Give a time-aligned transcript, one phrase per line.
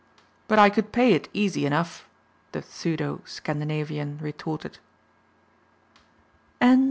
[0.47, 2.09] "But I could pay it easy enough,"
[2.53, 4.79] the pseudo Scandinavian retorted.